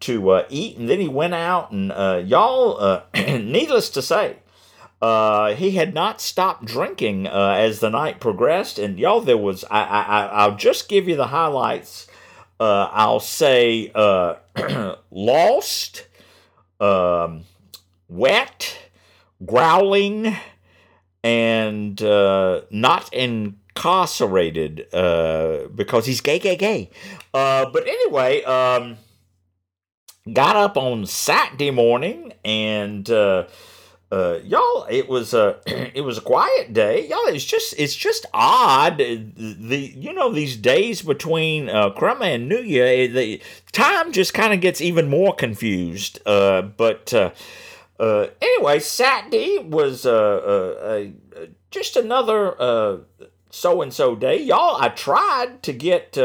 to 0.00 0.30
uh, 0.30 0.46
eat 0.48 0.76
and 0.76 0.88
then 0.88 1.00
he 1.00 1.08
went 1.08 1.34
out 1.34 1.72
and 1.72 1.90
uh, 1.92 2.22
y'all 2.24 3.02
needless 3.14 3.90
to 3.90 4.00
say 4.00 4.36
uh, 5.02 5.56
he 5.56 5.72
had 5.72 5.92
not 5.92 6.20
stopped 6.20 6.64
drinking 6.64 7.26
uh, 7.26 7.56
as 7.58 7.80
the 7.80 7.90
night 7.90 8.20
progressed 8.20 8.78
and 8.78 9.00
y'all 9.00 9.20
there 9.20 9.36
was 9.36 9.64
I, 9.68 9.82
I, 9.82 10.26
i'll 10.26 10.54
just 10.56 10.88
give 10.88 11.08
you 11.08 11.16
the 11.16 11.26
highlights 11.26 12.06
uh, 12.60 12.88
i'll 12.92 13.18
say 13.18 13.90
uh, 13.96 14.36
lost 15.10 16.06
um, 16.80 17.42
wet 18.08 18.78
growling 19.44 20.36
and 21.24 22.00
uh, 22.00 22.60
not 22.70 23.12
incarcerated 23.12 24.92
uh, 24.92 25.68
because 25.74 26.06
he's 26.06 26.20
gay, 26.20 26.40
gay, 26.40 26.56
gay. 26.56 26.90
But 27.32 27.86
anyway, 27.86 28.42
um, 28.42 28.96
got 30.32 30.56
up 30.56 30.76
on 30.76 31.06
Saturday 31.06 31.70
morning 31.70 32.32
and. 32.44 33.08
Uh, 34.12 34.22
uh, 34.22 34.40
y'all, 34.44 34.86
it 34.90 35.08
was 35.08 35.34
a 35.34 35.58
it 35.66 36.02
was 36.02 36.18
a 36.18 36.20
quiet 36.20 36.72
day. 36.72 37.08
Y'all, 37.08 37.26
it's 37.26 37.44
just 37.44 37.74
it's 37.78 37.96
just 37.96 38.26
odd. 38.34 38.98
The 38.98 39.92
you 39.96 40.12
know 40.12 40.32
these 40.32 40.56
days 40.56 41.02
between 41.02 41.68
uh, 41.68 41.90
Chrima 41.90 42.34
and 42.34 42.48
New 42.48 42.60
Year, 42.60 42.86
eh, 42.86 43.06
the 43.06 43.42
time 43.72 44.12
just 44.12 44.34
kind 44.34 44.52
of 44.52 44.60
gets 44.60 44.80
even 44.80 45.08
more 45.08 45.34
confused. 45.34 46.20
Uh, 46.26 46.62
but 46.62 47.12
uh, 47.14 47.30
uh, 47.98 48.26
anyway, 48.40 48.80
Saturday 48.80 49.58
was 49.58 50.04
uh, 50.06 50.12
uh, 50.12 50.86
uh, 50.86 51.46
just 51.70 51.96
another 51.96 53.04
so 53.50 53.82
and 53.82 53.92
so 53.92 54.16
day. 54.16 54.42
Y'all, 54.42 54.80
I 54.80 54.88
tried 54.88 55.62
to 55.62 55.72
get 55.72 56.16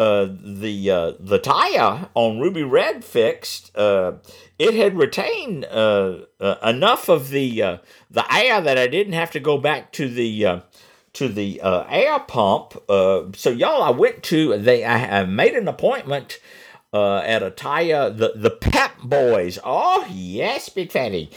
uh, 0.00 0.34
the 0.42 0.90
uh, 0.90 1.12
the 1.20 1.38
tire 1.38 2.08
on 2.14 2.40
Ruby 2.40 2.62
Red 2.62 3.04
fixed, 3.04 3.76
uh, 3.76 4.12
it 4.58 4.72
had 4.72 4.96
retained 4.96 5.66
uh, 5.66 6.20
uh, 6.40 6.54
enough 6.64 7.10
of 7.10 7.28
the 7.28 7.80
the 8.10 8.34
air 8.34 8.62
that 8.62 8.78
I 8.78 8.86
didn't 8.86 9.12
have 9.12 9.30
to 9.32 9.40
go 9.40 9.58
back 9.58 9.92
to 9.92 10.08
the 10.08 10.62
to 11.12 11.28
the 11.28 11.60
air 11.62 12.18
pump. 12.20 12.82
So 12.88 13.50
y'all, 13.50 13.82
I 13.82 13.90
went 13.90 14.22
to 14.24 14.56
they. 14.56 14.84
I, 14.84 15.20
I 15.20 15.24
made 15.26 15.52
an 15.52 15.68
appointment 15.68 16.40
at 16.94 17.42
a 17.42 17.50
tire. 17.50 18.08
The 18.08 18.32
the 18.36 18.52
Pep 18.52 19.02
Boys. 19.02 19.58
Oh 19.62 20.06
yes, 20.10 20.70
Big 20.70 20.90
Fatty. 20.90 21.30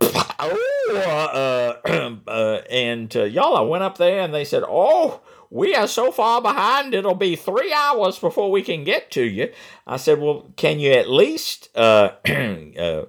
Oh, 0.42 1.76
and 2.70 3.14
y'all, 3.14 3.56
I 3.56 3.60
went 3.60 3.84
up 3.84 3.98
there 3.98 4.22
and 4.22 4.32
they 4.32 4.46
said, 4.46 4.64
"Oh, 4.66 5.20
we 5.50 5.74
are 5.74 5.86
so 5.86 6.10
far 6.12 6.40
behind. 6.40 6.94
It'll 6.94 7.14
be 7.14 7.36
three 7.36 7.72
hours 7.72 8.18
before 8.18 8.50
we 8.50 8.62
can 8.62 8.84
get 8.84 9.10
to 9.12 9.22
you." 9.22 9.52
I 9.86 9.96
said, 9.96 10.20
"Well, 10.20 10.52
can 10.56 10.80
you 10.80 10.92
at 10.92 11.10
least 11.10 11.68
uh, 11.76 12.12
uh, 12.28 13.04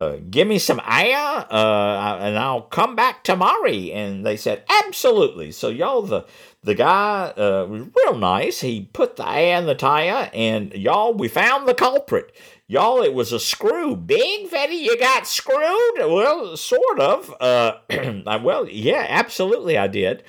uh, 0.00 0.16
give 0.30 0.46
me 0.46 0.58
some 0.58 0.80
air, 0.86 1.46
uh, 1.50 2.18
and 2.20 2.38
I'll 2.38 2.62
come 2.62 2.96
back 2.96 3.24
tomorrow?" 3.24 3.70
And 3.70 4.26
they 4.26 4.36
said, 4.36 4.64
"Absolutely." 4.84 5.52
So 5.52 5.68
y'all, 5.68 6.02
the 6.02 6.26
the 6.62 6.74
guy 6.74 7.32
uh, 7.36 7.66
was 7.68 7.86
real 8.04 8.18
nice. 8.18 8.60
He 8.60 8.90
put 8.92 9.16
the 9.16 9.28
air 9.28 9.58
in 9.58 9.66
the 9.66 9.74
tire, 9.74 10.30
and 10.34 10.72
y'all, 10.74 11.14
we 11.14 11.28
found 11.28 11.68
the 11.68 11.74
culprit. 11.74 12.34
Y'all, 12.66 13.00
it 13.02 13.14
was 13.14 13.32
a 13.32 13.40
screw. 13.40 13.96
Big 13.96 14.48
Fatty, 14.48 14.74
you 14.74 14.98
got 14.98 15.26
screwed? 15.26 15.98
Well, 15.98 16.54
sort 16.58 17.00
of. 17.00 17.34
Uh, 17.40 17.78
well, 18.42 18.68
yeah, 18.68 19.06
absolutely, 19.08 19.78
I 19.78 19.86
did. 19.86 20.22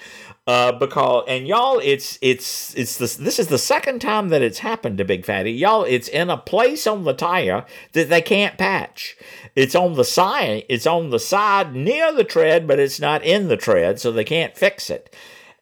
Uh, 0.49 0.71
because 0.71 1.25
and 1.27 1.47
y'all, 1.47 1.79
it's 1.83 2.17
it's 2.23 2.73
it's 2.73 2.97
this 2.97 3.17
this 3.17 3.37
is 3.37 3.49
the 3.49 3.57
second 3.59 3.99
time 3.99 4.29
that 4.29 4.41
it's 4.41 4.57
happened 4.57 4.97
to 4.97 5.05
Big 5.05 5.23
Fatty. 5.23 5.51
Y'all, 5.51 5.83
it's 5.83 6.07
in 6.07 6.31
a 6.31 6.37
place 6.37 6.87
on 6.87 7.03
the 7.03 7.13
tire 7.13 7.67
that 7.91 8.09
they 8.09 8.19
can't 8.19 8.57
patch. 8.57 9.15
It's 9.55 9.75
on 9.75 9.93
the 9.93 10.03
side. 10.03 10.63
It's 10.67 10.87
on 10.87 11.11
the 11.11 11.19
side 11.19 11.75
near 11.75 12.11
the 12.11 12.23
tread, 12.23 12.67
but 12.67 12.79
it's 12.79 12.99
not 12.99 13.23
in 13.23 13.47
the 13.47 13.57
tread, 13.57 13.99
so 13.99 14.11
they 14.11 14.23
can't 14.23 14.57
fix 14.57 14.89
it. 14.89 15.15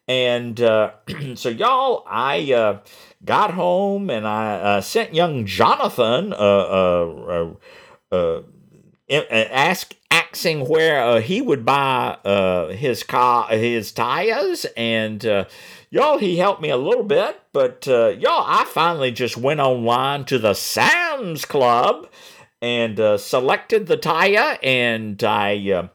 And 0.08 0.58
uh, 0.58 0.92
so, 1.34 1.50
y'all, 1.50 2.02
I 2.08 2.50
uh, 2.54 2.78
got 3.22 3.52
home 3.52 4.08
and 4.08 4.26
I 4.26 4.54
uh, 4.54 4.80
sent 4.80 5.14
young 5.14 5.44
Jonathan 5.44 6.32
uh, 6.32 6.36
uh, 6.36 7.54
uh, 8.10 8.16
uh, 8.16 8.42
ask 9.10 9.94
asking 10.30 10.68
where 10.68 11.02
uh, 11.02 11.20
he 11.20 11.40
would 11.40 11.64
buy 11.64 12.16
uh, 12.24 12.68
his 12.68 13.02
car 13.02 13.48
his 13.48 13.92
tires 13.92 14.66
and 14.76 15.24
uh, 15.24 15.44
y'all 15.90 16.18
he 16.18 16.36
helped 16.36 16.60
me 16.60 16.68
a 16.68 16.76
little 16.76 17.04
bit 17.04 17.40
but 17.52 17.88
uh, 17.88 18.08
y'all 18.08 18.44
I 18.46 18.64
finally 18.66 19.10
just 19.10 19.36
went 19.36 19.60
online 19.60 20.24
to 20.26 20.38
the 20.38 20.54
Sam's 20.54 21.44
Club 21.44 22.08
and 22.60 23.00
uh, 23.00 23.16
selected 23.16 23.86
the 23.86 23.96
tire 23.96 24.58
and 24.62 25.22
I 25.24 25.88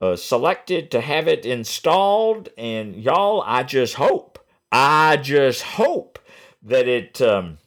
uh, 0.00 0.16
selected 0.16 0.90
to 0.90 1.00
have 1.00 1.28
it 1.28 1.46
installed 1.46 2.48
and 2.58 2.96
y'all 2.96 3.42
I 3.46 3.62
just 3.62 3.94
hope 3.94 4.44
I 4.72 5.16
just 5.16 5.62
hope 5.62 6.18
that 6.62 6.88
it 6.88 7.22
um, 7.22 7.58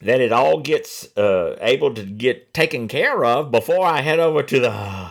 that 0.00 0.20
it 0.20 0.32
all 0.32 0.60
gets 0.60 1.16
uh, 1.16 1.56
able 1.60 1.94
to 1.94 2.02
get 2.02 2.54
taken 2.54 2.88
care 2.88 3.24
of 3.24 3.50
before 3.50 3.84
I 3.86 4.00
head 4.00 4.18
over 4.18 4.42
to 4.42 4.60
the 4.60 5.10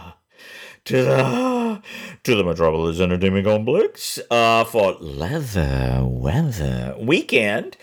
to 0.85 1.03
the 1.03 1.81
to 2.23 2.35
the 2.35 2.43
Metropolis 2.43 2.99
Entertainment 2.99 3.45
Complex 3.45 4.19
uh, 4.31 4.63
for 4.63 4.93
leather 4.93 6.01
weather 6.03 6.95
weekend, 6.99 7.77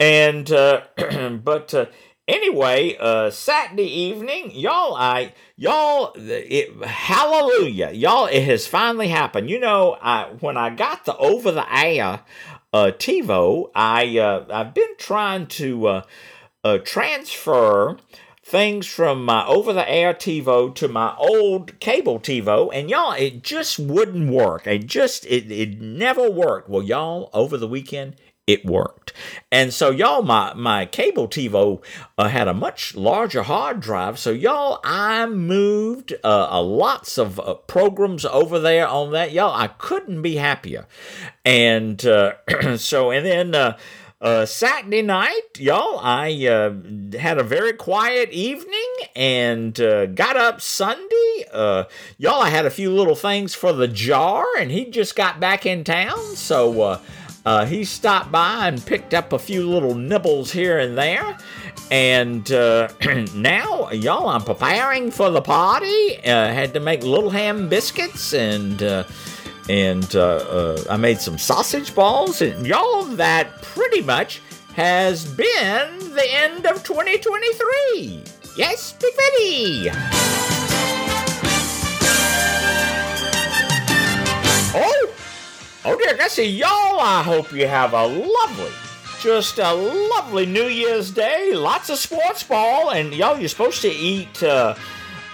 and 0.00 0.50
uh, 0.50 0.82
but 1.42 1.74
uh, 1.74 1.86
anyway, 2.26 2.96
uh, 2.98 3.30
Saturday 3.30 3.82
evening, 3.82 4.50
y'all, 4.52 4.94
I 4.94 5.34
y'all, 5.56 6.12
it, 6.16 6.82
hallelujah, 6.84 7.90
y'all, 7.90 8.26
it 8.26 8.44
has 8.44 8.66
finally 8.66 9.08
happened. 9.08 9.50
You 9.50 9.60
know, 9.60 9.98
I 10.00 10.30
when 10.40 10.56
I 10.56 10.70
got 10.70 11.04
the 11.04 11.16
over 11.18 11.52
the 11.52 11.66
air 11.76 12.20
uh, 12.72 12.92
TiVo, 12.96 13.70
I 13.74 14.18
uh, 14.18 14.46
I've 14.50 14.74
been 14.74 14.96
trying 14.98 15.46
to 15.48 15.86
uh, 15.86 16.02
uh, 16.64 16.78
transfer 16.78 17.96
things 18.48 18.86
from 18.86 19.24
my 19.24 19.46
over 19.46 19.74
the 19.74 19.88
air 19.88 20.14
TiVo 20.14 20.74
to 20.74 20.88
my 20.88 21.14
old 21.16 21.78
cable 21.80 22.18
TiVo, 22.18 22.70
and 22.72 22.88
y'all, 22.88 23.12
it 23.12 23.42
just 23.42 23.78
wouldn't 23.78 24.30
work. 24.30 24.66
It 24.66 24.86
just 24.86 25.26
it 25.26 25.50
it 25.52 25.80
never 25.80 26.30
worked. 26.30 26.68
Well, 26.68 26.82
y'all, 26.82 27.30
over 27.32 27.56
the 27.56 27.68
weekend. 27.68 28.16
It 28.46 28.64
worked, 28.64 29.12
and 29.52 29.74
so 29.74 29.90
y'all, 29.90 30.22
my 30.22 30.54
my 30.54 30.86
cable 30.86 31.28
TiVo 31.28 31.84
uh, 32.16 32.28
had 32.28 32.48
a 32.48 32.54
much 32.54 32.94
larger 32.94 33.42
hard 33.42 33.80
drive. 33.80 34.18
So 34.18 34.30
y'all, 34.30 34.80
I 34.82 35.26
moved 35.26 36.14
uh, 36.24 36.48
uh, 36.50 36.62
lots 36.62 37.18
of 37.18 37.38
uh, 37.38 37.52
programs 37.52 38.24
over 38.24 38.58
there 38.58 38.88
on 38.88 39.12
that. 39.12 39.32
Y'all, 39.32 39.54
I 39.54 39.66
couldn't 39.66 40.22
be 40.22 40.36
happier, 40.36 40.86
and 41.44 42.02
uh, 42.06 42.36
so 42.78 43.10
and 43.10 43.26
then 43.26 43.76
uh, 44.20 44.44
Saturday 44.46 45.02
night, 45.02 45.58
y'all, 45.58 46.00
I 46.00 46.46
uh, 46.46 46.72
had 47.18 47.38
a 47.38 47.44
very 47.44 47.72
quiet 47.72 48.30
evening 48.30 48.94
and 49.14 49.78
uh, 49.80 50.06
got 50.06 50.36
up 50.36 50.60
Sunday. 50.60 51.44
Uh, 51.52 51.84
y'all, 52.16 52.42
I 52.42 52.48
had 52.48 52.66
a 52.66 52.70
few 52.70 52.92
little 52.92 53.14
things 53.14 53.54
for 53.54 53.72
the 53.72 53.86
jar, 53.86 54.44
and 54.58 54.72
he 54.72 54.86
just 54.86 55.14
got 55.14 55.38
back 55.38 55.66
in 55.66 55.84
town, 55.84 56.18
so 56.34 56.82
uh, 56.82 57.00
uh, 57.46 57.64
he 57.64 57.84
stopped 57.84 58.32
by 58.32 58.66
and 58.66 58.84
picked 58.84 59.14
up 59.14 59.32
a 59.32 59.38
few 59.38 59.68
little 59.68 59.94
nibbles 59.94 60.50
here 60.50 60.78
and 60.78 60.98
there. 60.98 61.38
And 61.90 62.50
uh, 62.50 62.88
now, 63.34 63.90
y'all, 63.90 64.28
I'm 64.28 64.42
preparing 64.42 65.12
for 65.12 65.30
the 65.30 65.40
party. 65.40 66.18
Uh, 66.18 66.52
had 66.52 66.74
to 66.74 66.80
make 66.80 67.04
little 67.04 67.30
ham 67.30 67.68
biscuits 67.68 68.34
and. 68.34 68.82
Uh, 68.82 69.04
and 69.68 70.16
uh, 70.16 70.36
uh, 70.36 70.84
I 70.88 70.96
made 70.96 71.20
some 71.20 71.38
sausage 71.38 71.94
balls, 71.94 72.40
and 72.40 72.66
y'all, 72.66 73.04
that 73.04 73.62
pretty 73.62 74.02
much 74.02 74.40
has 74.74 75.26
been 75.26 75.98
the 76.14 76.26
end 76.26 76.66
of 76.66 76.82
2023. 76.84 78.22
Yes, 78.56 78.92
Big 78.94 79.14
Betty. 79.16 79.90
Oh, 84.74 85.14
oh 85.84 85.98
dear, 85.98 86.16
Gussie, 86.16 86.44
y'all, 86.44 87.00
I 87.00 87.22
hope 87.22 87.52
you 87.52 87.66
have 87.66 87.92
a 87.92 88.06
lovely, 88.06 88.72
just 89.20 89.58
a 89.58 89.72
lovely 89.72 90.46
New 90.46 90.66
Year's 90.66 91.10
Day. 91.10 91.52
Lots 91.54 91.90
of 91.90 91.98
sports 91.98 92.42
ball, 92.42 92.90
and 92.90 93.12
y'all, 93.14 93.38
you're 93.38 93.48
supposed 93.48 93.82
to 93.82 93.90
eat 93.90 94.42
uh, 94.42 94.74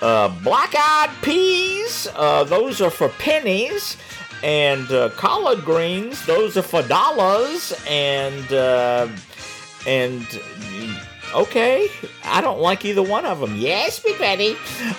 uh, 0.02 0.28
black-eyed 0.42 1.10
peas. 1.22 2.08
Uh, 2.14 2.44
those 2.44 2.80
are 2.80 2.90
for 2.90 3.08
pennies 3.10 3.96
and 4.44 4.92
uh, 4.92 5.08
collard 5.10 5.64
greens. 5.64 6.24
Those 6.26 6.56
are 6.58 6.62
for 6.62 6.82
dollars, 6.82 7.72
and 7.88 8.52
uh, 8.52 9.08
and 9.86 10.26
okay, 11.34 11.88
I 12.22 12.42
don't 12.42 12.60
like 12.60 12.84
either 12.84 13.02
one 13.02 13.24
of 13.24 13.40
them. 13.40 13.56
Yes, 13.56 14.00
Big 14.00 14.18
Betty. 14.18 14.54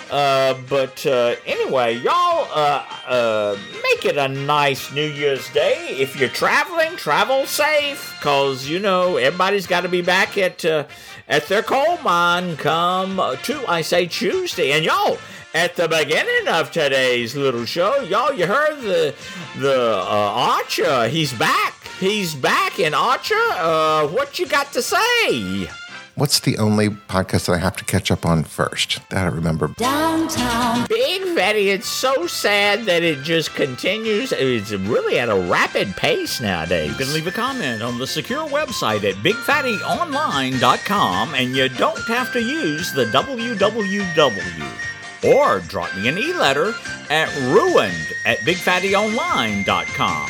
Uh, 0.09 0.55
but 0.67 1.05
uh, 1.05 1.35
anyway, 1.45 1.95
y'all 1.97 2.47
uh, 2.53 2.85
uh, 3.07 3.57
make 3.83 4.05
it 4.05 4.17
a 4.17 4.27
nice 4.27 4.91
New 4.91 5.05
Year's 5.05 5.47
Day. 5.53 5.89
If 5.91 6.19
you're 6.19 6.29
traveling, 6.29 6.97
travel 6.97 7.45
safe, 7.45 8.17
cause 8.21 8.67
you 8.67 8.79
know 8.79 9.17
everybody's 9.17 9.67
got 9.67 9.81
to 9.81 9.89
be 9.89 10.01
back 10.01 10.39
at 10.39 10.65
uh, 10.65 10.85
at 11.27 11.47
their 11.47 11.61
coal 11.61 11.99
mine 12.03 12.57
come 12.57 13.17
to 13.43 13.65
I 13.69 13.81
say 13.81 14.07
Tuesday, 14.07 14.71
and 14.71 14.83
y'all 14.83 15.19
at 15.55 15.75
the 15.77 15.87
beginning 15.87 16.49
of 16.49 16.69
today's 16.69 17.33
little 17.35 17.65
show, 17.65 18.01
y'all, 18.01 18.33
you 18.33 18.45
heard 18.45 18.81
the 18.81 19.15
the 19.57 19.95
uh, 19.95 20.59
Archer. 20.59 21.07
He's 21.07 21.31
back. 21.31 21.87
He's 21.97 22.35
back 22.35 22.77
in 22.77 22.93
Archer. 22.93 23.39
Uh, 23.53 24.05
what 24.09 24.37
you 24.37 24.47
got 24.47 24.73
to 24.73 24.81
say? 24.81 25.69
What's 26.15 26.41
the 26.41 26.57
only 26.57 26.89
podcast 26.89 27.45
that 27.45 27.53
I 27.53 27.57
have 27.57 27.77
to 27.77 27.85
catch 27.85 28.11
up 28.11 28.25
on 28.25 28.43
first? 28.43 28.99
That 29.09 29.23
I 29.25 29.27
remember. 29.27 29.69
Downtown. 29.77 30.87
Big 30.89 31.21
Fatty, 31.35 31.69
it's 31.69 31.87
so 31.87 32.27
sad 32.27 32.83
that 32.85 33.03
it 33.03 33.23
just 33.23 33.55
continues. 33.55 34.33
It's 34.33 34.71
really 34.71 35.19
at 35.19 35.29
a 35.29 35.35
rapid 35.35 35.95
pace 35.95 36.41
nowadays. 36.41 36.89
You 36.89 36.95
can 37.05 37.13
leave 37.13 37.27
a 37.27 37.31
comment 37.31 37.81
on 37.81 37.97
the 37.97 38.07
secure 38.07 38.45
website 38.47 39.09
at 39.09 39.15
bigfattyonline.com 39.15 41.35
and 41.35 41.55
you 41.55 41.69
don't 41.69 42.05
have 42.07 42.33
to 42.33 42.41
use 42.41 42.91
the 42.91 43.05
www. 43.05 44.94
Or 45.23 45.59
drop 45.61 45.95
me 45.95 46.07
an 46.07 46.17
e-letter 46.17 46.73
at 47.09 47.33
ruined 47.41 48.13
at 48.25 48.39
bigfattyonline.com. 48.39 50.29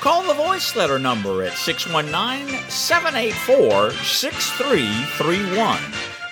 Call 0.00 0.22
the 0.22 0.34
voice 0.34 0.76
letter 0.76 0.98
number 0.98 1.42
at 1.42 1.54
619 1.54 2.70
784 2.70 3.90
6331. 3.90 5.78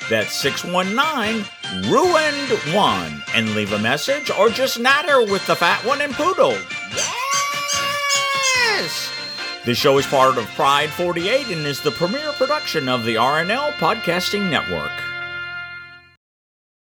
That's 0.09 0.33
619 0.37 1.45
Ruined 1.91 2.51
1. 2.73 3.23
And 3.35 3.55
leave 3.57 3.73
a 3.73 3.79
message 3.79 4.31
or 4.31 4.51
just 4.51 4.79
natter 4.79 5.21
with 5.21 5.45
the 5.47 5.57
fat 5.57 5.85
one 5.85 6.01
and 6.01 6.15
poodle. 6.15 6.57
Yes! 8.73 9.11
This 9.65 9.79
show 9.79 9.99
is 9.99 10.07
part 10.07 10.39
of 10.39 10.47
Pride 10.55 10.91
48 10.91 11.49
and 11.49 11.67
is 11.67 11.81
the 11.81 11.91
premier 11.91 12.31
production 12.35 12.89
of 12.89 13.05
the 13.05 13.17
RNL 13.17 13.73
Podcasting 13.73 14.49
Network. 14.49 14.93